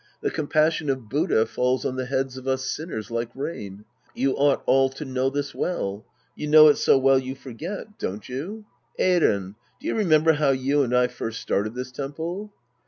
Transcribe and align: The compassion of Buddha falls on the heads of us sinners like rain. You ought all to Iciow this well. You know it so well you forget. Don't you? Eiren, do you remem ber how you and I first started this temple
The 0.21 0.31
compassion 0.31 0.89
of 0.89 1.09
Buddha 1.09 1.45
falls 1.45 1.85
on 1.85 1.95
the 1.95 2.07
heads 2.07 2.35
of 2.35 2.47
us 2.47 2.65
sinners 2.65 3.11
like 3.11 3.29
rain. 3.35 3.85
You 4.15 4.31
ought 4.35 4.63
all 4.65 4.89
to 4.89 5.05
Iciow 5.05 5.31
this 5.31 5.53
well. 5.53 6.07
You 6.35 6.47
know 6.47 6.69
it 6.69 6.77
so 6.77 6.97
well 6.97 7.19
you 7.19 7.35
forget. 7.35 7.99
Don't 7.99 8.27
you? 8.27 8.65
Eiren, 8.99 9.53
do 9.79 9.85
you 9.87 9.93
remem 9.93 10.23
ber 10.23 10.33
how 10.33 10.49
you 10.49 10.81
and 10.81 10.97
I 10.97 11.05
first 11.05 11.39
started 11.39 11.75
this 11.75 11.91
temple 11.91 12.51